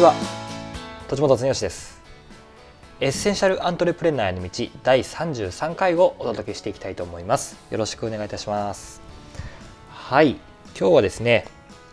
[0.00, 0.14] ちは。
[1.08, 2.00] 栃本剛です。
[3.00, 4.50] エッセンシャルアントレプレナーへの道
[4.82, 7.58] 第33回をお届けしていきたいと思います。
[7.70, 9.02] よろしくお願いいたします。
[9.90, 10.36] はい。
[10.78, 11.44] 今日はですね、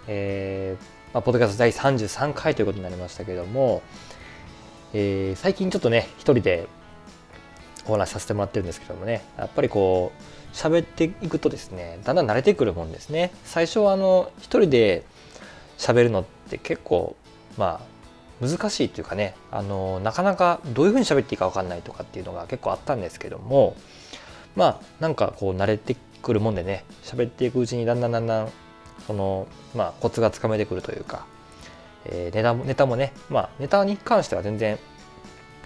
[0.08, 3.82] えーまあ、ポッドキャスト第33回ということになりましたけれども、
[4.94, 6.70] えー、最近ちょっとね一人で
[7.88, 13.34] お話しさせてもらってるんですけどもねやっぱりこう喋っていくとですねだんだん慣れてくるもんですね。
[13.44, 15.04] 最初はあの一人で
[15.78, 17.18] 喋るのって結構
[17.58, 17.97] まあ
[18.42, 23.76] 難しいっていうかねあのなかなかどういうふうに喋っていいか分かんないとかっていうのが結構あったんですけども
[24.56, 28.52] まあなんかこう慣れてくるもんでね喋っていくうちにだんだんだんだん
[29.06, 31.26] そのまあコツがつかめてくるというか、
[32.06, 34.78] えー、ネタもネタもねまあネタに関しては全然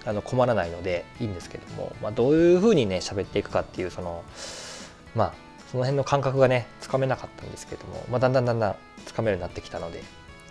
[0.06, 4.24] あの困らないのでいいんですけども、まあ、どういうふうにね喋っていくかっていうその
[5.16, 5.34] まあ
[5.72, 10.04] その辺の感覚がねつかめなかったんですけども、まあ、だんだんだんだんつかめるようになってきたので、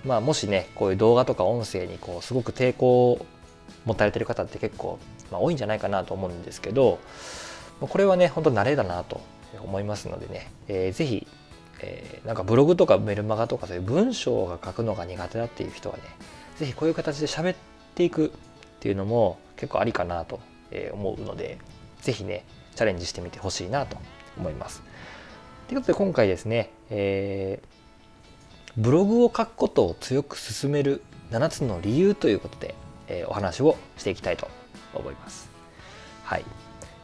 [0.04, 3.26] まあ、もしねこういう動画とか音声にこうすごく抵抗を
[3.84, 4.98] 持たれてる方って結構、
[5.30, 6.98] まあ、多いんじゃないかなと思うんですけど
[7.80, 9.20] これはね本当慣れだなと
[9.62, 11.26] 思いますのでね、えー、ぜひ、
[11.80, 16.02] えー、なんかブログとかメルマガとかそういう文章が書くのが苦手だっていう人はね
[16.56, 17.56] ぜひこういう形で喋っ
[17.94, 18.30] ていくっ
[18.80, 20.40] ていうのも結構ありかなと
[20.92, 21.58] 思うので
[22.00, 23.96] ぜひねチャレンジしてみてほしいなと
[24.38, 24.82] 思います。
[25.68, 27.79] ということで今回ですね、えー、
[28.80, 32.74] ブログを書くことを強く進める7つの理由ということで、
[33.08, 34.48] えー、お話をしていきたいと
[34.94, 35.50] 思います。
[36.24, 36.44] はい。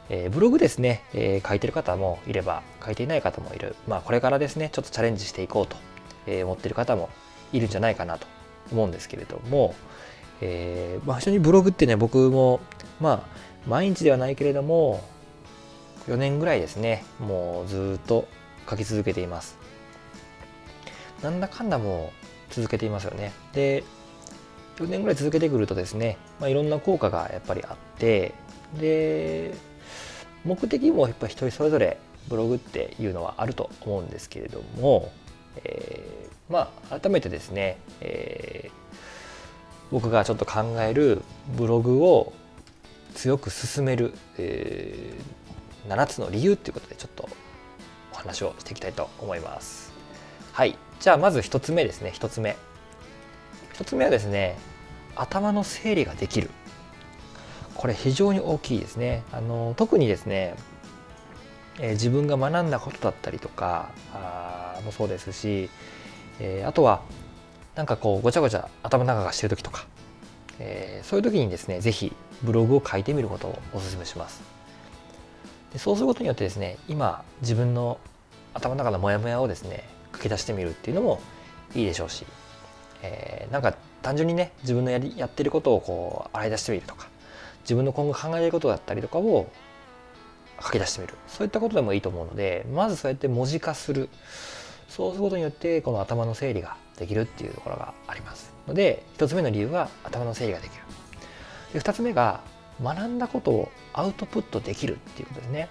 [0.09, 3.77] えー、ブログですね、えー、書いてる方もいれば書いていない方もいる。
[3.87, 5.77] まあこれからですね、ちょっとチャレンジしていこうと、
[6.27, 7.11] え、思ってる方も
[7.53, 8.27] いるんじゃないかなと
[8.73, 9.75] 思うんですけれども、
[10.41, 12.61] えー、まあ非常にブログってね、僕も
[13.01, 13.23] まあ
[13.69, 15.05] 毎日ではないけれども、
[16.09, 18.27] 4年ぐらいですね、もうずっと
[18.67, 19.66] 書き続けています。
[21.23, 22.13] なんだかんだも
[22.51, 23.33] う続けていますよね。
[23.53, 23.85] で、
[24.77, 28.35] 4年ぐらい続けてくるとですね、まあ、いろんな効果がやっぱりあって、
[28.79, 29.55] で、
[30.45, 35.11] 目的もやっぱり一人それぞれブログっていうのはあると思うんですけれども、
[35.65, 38.75] えー、まあ改めてですね、えー、
[39.91, 41.23] 僕がちょっと考える
[41.57, 42.33] ブログを
[43.15, 47.29] 強く進める、えー、7つの理由っていうことでちょっと
[48.13, 49.96] お話をしていきたいと思います。
[50.57, 50.79] はい。
[51.01, 52.15] じゃあまず1つ目ですね。
[52.15, 52.57] 1つ目。
[53.75, 54.57] 1つ目はですね、
[55.15, 56.49] 頭の整理ができる。
[57.75, 59.23] これ非常に大きいですね。
[59.33, 60.55] あの特にですね、
[61.79, 65.69] えー、自分が学んだことだったりとかあもそうですし、
[66.41, 67.03] えー、あとは
[67.75, 69.87] なんかこうごちゃごちゃ頭の中がしてる時とか、
[70.59, 74.41] えー、そういう時にですね是非ブログを書いてみることをお勧めします。
[75.75, 77.99] でそうすることによってですね今自分の
[78.55, 79.96] 頭の中のモヤモヤをですね
[80.27, 81.21] 書き出してみるっていうのも
[81.75, 82.25] いいでしょうし、
[83.03, 87.09] えー、なんか単純にね自分のやりやってることをこう洗い出してみるとか
[87.63, 89.51] 自分の今後考えることだったりとかを
[90.63, 91.15] 書き出してみる。
[91.29, 94.09] そういったことでもいいと思うのでまずそうやって文字化する。
[94.89, 100.83] そうすることによってこの頭の整理ができるっていうところがありますので1つ目の理由は頭の整理ができる。
[101.75, 102.41] で2つ目が
[102.83, 105.69] 学んだことをアウトプットできるっていうことですね。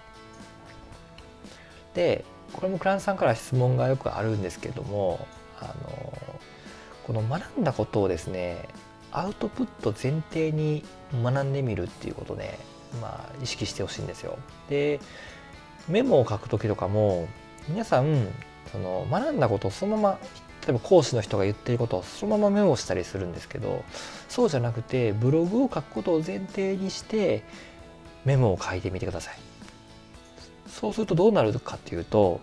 [1.94, 5.28] でこれもクランさんから質問がよくあるんですけども
[5.60, 6.14] あの
[7.04, 8.70] この学んだことをですね
[9.12, 10.84] アウトプット前提に
[11.22, 12.58] 学んでみるっていうことで、
[13.02, 14.38] まあ、意識してほしいんですよ。
[14.70, 15.02] で
[15.90, 17.28] メモを書く時とかも
[17.68, 18.28] 皆さん
[18.72, 20.20] その学んだことをそのまま
[20.66, 23.84] 例えば講師の人が言ってることをそのままメモしたりするんですけど
[24.30, 27.44] そうじゃなくてブログを書くことを前提にして
[28.24, 29.55] メモを書いてみてください
[30.80, 32.42] そうするとどうなるかっていうと、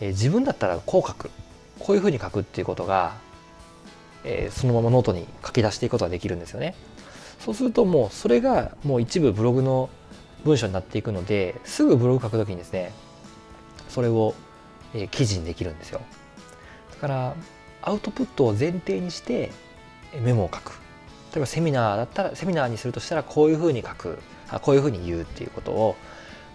[0.00, 1.30] えー、自分だったらこう書く。
[1.78, 3.14] こういうふうに書くっていうことが、
[4.24, 6.74] えー、そのままノートに書き出していくことができるんですよね。
[7.38, 9.90] そうするともうそれがもう一部ブログの
[10.44, 12.92] 文章になっていくのですぐブログ書くときにですね
[13.88, 14.34] それを、
[14.94, 16.00] えー、記事にできるんですよ。
[16.92, 17.34] だから
[17.82, 19.52] アウトプットを前提にして
[20.24, 20.72] メモを書く。
[21.32, 24.18] 例えばセミナーだったらセミナーにするとしたらこういうふうに書く。
[24.50, 25.94] あこういうふうに言うっていうことを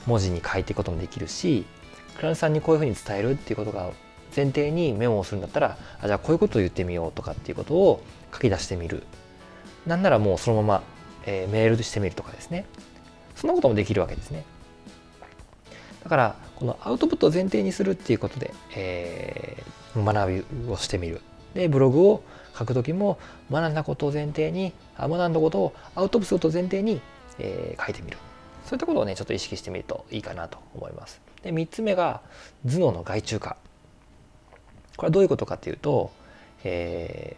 [0.06, 1.66] 文字に書いていくこともできるし
[2.16, 3.92] クライアンさんにこういうふうに伝えるっていうことが
[4.36, 8.04] 前提にメモをするんだったらあじゃあこういうことを言ってみようとかっていうことを
[8.34, 9.04] 書き出してみる
[9.86, 10.84] なんならもうそのまま、
[11.26, 12.66] えー、メールしてみるとかですね
[13.36, 14.46] そんなこともできるわけですね
[16.04, 19.64] だからこのアウトプットを前提にするっていうことで、え
[19.96, 21.22] 学びをしてみる。
[21.54, 22.24] で、ブログを
[22.58, 23.18] 書くときも
[23.52, 27.02] 学んだことを前提に、学んだことをアウトプットすると前提に、
[27.40, 28.18] えー、書いてみる。
[28.66, 31.22] そういったことをね、ちょっと意識してみるといいかなと思います。
[31.42, 32.22] で、3つ目が
[32.66, 33.58] 頭脳の外注化。
[34.96, 36.12] これはどういうことかっていうと、
[36.64, 37.36] え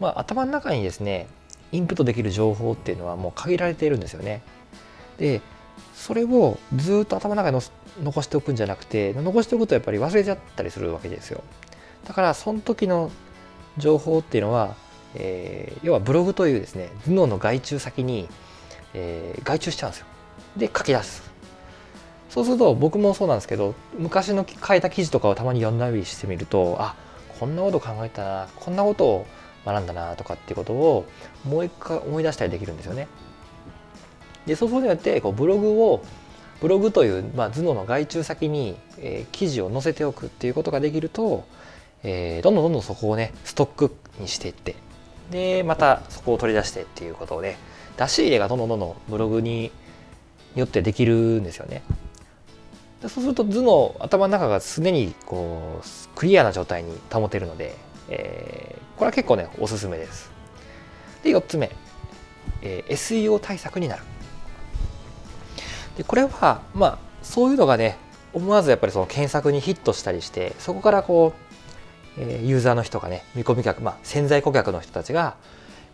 [0.00, 1.26] ー、まあ、頭の中にですね、
[1.72, 4.42] インプットできる情報っていうのはもう限られているんですよね。
[5.18, 5.40] で
[5.94, 7.60] それをずっと頭の中に
[8.02, 11.42] 残しておくんじゃなくて残しておくとやっぱり忘れちゃったりするわけですよ。
[12.06, 13.10] だからその時の
[13.76, 14.76] 情報っていうのは、
[15.14, 18.28] えー、要はブログというですね頭脳の外注先に、
[18.94, 20.06] えー、外注しちゃうんですよ。
[20.56, 21.28] で書き出す。
[22.28, 26.94] そうすると僕もそうなんですけど昔の書いた記事とかをたまに読んだりしてみるとあ
[27.38, 29.26] こんなこと考えたなこんなことを
[29.64, 31.06] 学んだなとかっていうことを
[31.44, 33.08] もう一回思い出したりできるんですよね。
[34.46, 36.02] でそうすることによってこうブログを
[36.60, 41.44] ブログという、まあ、頭脳の外注先に、えー、記事を載せておくっていうことができると、
[42.02, 44.74] えー、どんどんどんどんそこをねストックにしていって
[45.30, 47.58] でまたそこを取り出してっていうことをね
[47.96, 49.70] 出し入れがどんどんどんどんブログに
[50.54, 51.82] よってできるんですよね。
[53.02, 55.86] でそうすると図の頭の中が常にこう
[56.16, 57.76] クリアな状態に保てるので、
[58.08, 60.30] えー、これは結構ねおすすめです。
[61.22, 61.70] で4つ目、
[62.62, 64.02] えー、SEO 対策になる。
[65.96, 67.96] でこれはまあそういうのがね
[68.32, 71.34] 思わずやっぱりその検索にヒットしたりしてそこからこ
[72.16, 75.36] う、えー、ユーザーの人がね見込み客、まあ、潜在顧客の人たちが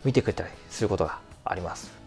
[0.05, 2.04] 見てくれたりすることがあります。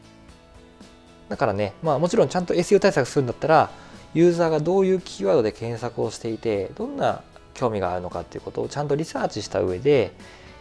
[1.29, 3.69] だからね、まあ、もちろんちゃんと SEO 対策するんだったら
[4.13, 7.21] ユーザーがどういうキーワードで検索をしていてどんな
[7.53, 10.11] 興味があるのかっていうことをちゃんとリサーチした上で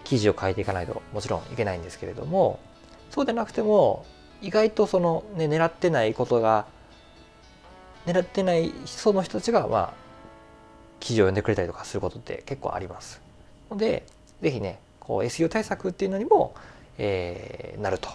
[0.05, 2.59] 記事を書いていかないともちろんいけないんですけれども
[3.11, 4.05] そうでなくても
[4.43, 6.67] 意外とその、ね、狙ってないことが
[8.07, 9.95] 狙ってないその人たちがまあ
[11.01, 13.21] 記事を読んでくれたりとかすることって結構あります。
[13.71, 14.05] ので
[14.41, 16.55] 是非ねこう SEO 対策っていうのにも、
[16.99, 18.09] えー、なると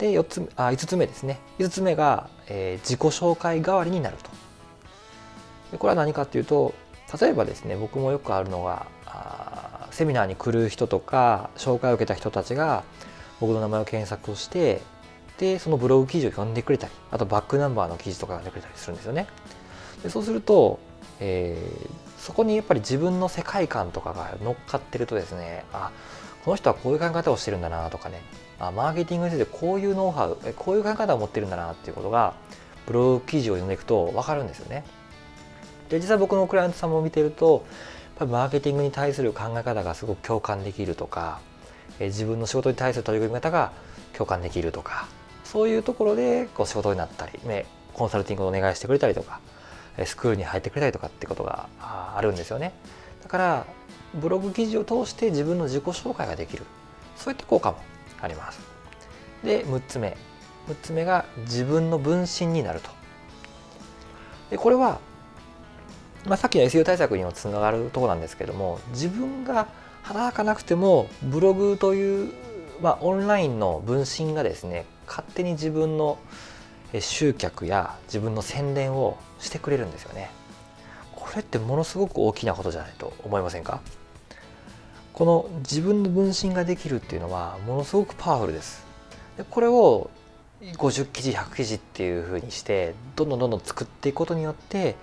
[0.00, 4.30] で4つあ5つ目ですね5つ目が、えー、自己紹介代わりになると
[5.72, 6.74] でこれは何かっていうと
[7.20, 12.82] 例えばですね僕もよくあるのがあセミナーに来る人とか紹介を受けた人たちが
[13.40, 14.80] 僕の名前を検索をして
[15.38, 19.26] でそのブログ記事を読んでくれたりあとバックナンバーの記事とか読んでくれたりするんですよね。
[20.02, 20.78] でそうすると、
[21.18, 25.90] えー、そこにやっぱり自分の世界観とかが乗っかってるとですねあ
[26.44, 28.22] この人はこういう考え方をしてるんだなとかね
[28.58, 32.34] あマーケティングについてこういうノウハウこういう考え方を持ってるんだなっていうことが
[32.86, 34.84] ブログ記事を読んでいくと分かるんですよね。
[35.88, 37.64] で実際僕のクライアントさんも見てると
[38.04, 41.40] やっぱりマーケティングに対する考え方がすごく共感できるとか
[42.00, 43.72] え自分の仕事に対する取り組み方が
[44.14, 45.06] 共感できるとか
[45.44, 49.40] そういうところでこう仕事になったり、ね、コンサルティングをお願いしてくれたりとか
[50.04, 52.72] スクールに入ってくれたりとかってことがあるんですよね。
[53.22, 53.66] だから
[54.14, 56.64] ブログ記事を通して自分の自己紹介ができる
[57.16, 57.78] そういった効果も
[58.20, 58.60] あります。
[59.44, 60.16] で6つ目
[60.68, 62.90] 6つ目が自分の分身になると。
[64.50, 65.00] でこれは、
[66.26, 69.68] まあ、さっきの SEO 対策にもつながるとこなんですけども自分が
[70.02, 72.32] 働かなくてもブログという、
[72.80, 76.18] まあ、オンラインの分身がですね勝手に自分の
[76.98, 80.30] 集客や自分の宣伝をしてくれるんですよね。
[81.14, 83.80] これってものすごく大きなことじゃないと思いませんか？
[85.12, 88.84] この自分の分身ができるっていうのはものすごくパワフルです。
[89.36, 90.10] でこれを
[90.60, 94.96] 50記事100記事っていうふうにしてどんどんどんどん作っていくことによって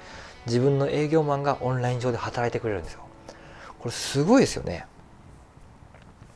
[0.45, 3.01] 自分の営業マンがオンライン上で働いてくれるんですよ。
[3.79, 4.85] これすごいですよね。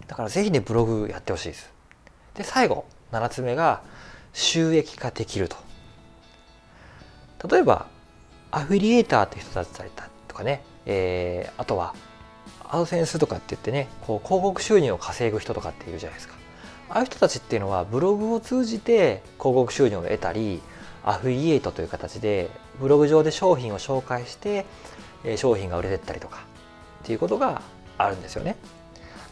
[0.08, 1.72] だからぜひねブログやってほしいです。
[2.36, 3.82] で最後7つ目が
[4.34, 5.58] 収益化できると。
[7.50, 7.88] 例えば
[8.52, 9.90] アフィリエーターって人だったり
[10.28, 11.96] とかね、えー、あとは
[12.72, 16.36] アドセンスとかって言ってねこう広告収入を稼ぐ人とかっているじゃないですか。
[16.90, 20.62] ああいう人たちっていうのはブログを通じて広告収入を得たり
[21.04, 22.50] アフィリエイトという形で
[22.80, 24.66] ブログ上で商品を紹介して
[25.38, 26.46] 商品が売れてったりとか
[27.04, 27.62] っていうことが
[27.98, 28.56] あるんですよね。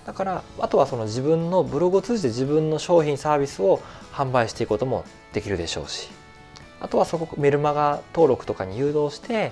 [0.05, 3.81] だからあとはその自分のブログを通じて自分の商品サービスを
[4.11, 6.09] 販売していくこともできるでしょうし
[6.79, 9.51] あとはそこメルマガ登録とかに誘導して、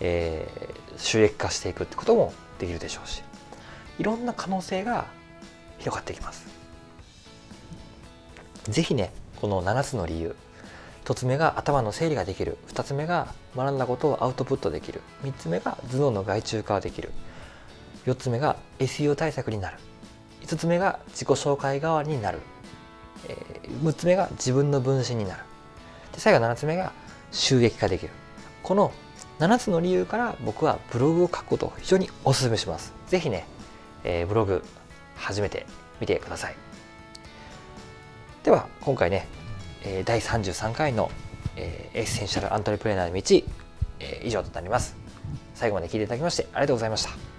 [0.00, 2.32] えー、収益化していくってことも
[2.62, 3.24] できるでしょうし
[3.98, 5.06] いろんな可能性が
[5.78, 6.46] 広がってきます。
[8.68, 10.36] 是非ねこの7つの理由
[11.04, 17.10] 1つ目が頭の整理ができる2つ目が学んだことをアウトプットできる3つ目が頭脳の外注化ができる
[18.06, 19.78] 4つ目が SEO 対策になる
[20.42, 22.38] 5つ目が自己紹介代わりになる、
[23.28, 25.42] えー、6つ目が自分の分身になる
[26.12, 26.92] で最後7つ目が
[27.32, 28.12] 収益化できる
[28.62, 28.92] この
[29.42, 32.94] 7つの理由から僕はブログを書くことを非常にお勧めします。
[33.08, 33.44] ぜひね、
[34.04, 34.62] えー、ブログ
[35.16, 35.66] 初めて
[36.00, 36.54] 見てください。
[38.44, 39.26] では今回ね、
[39.84, 41.10] え第33回の、
[41.56, 43.52] えエッセンシャルアントレプレーナーの道、
[43.98, 44.96] え以上となります。
[45.56, 47.31] 最後まで聞いていただきましてありがとうございました。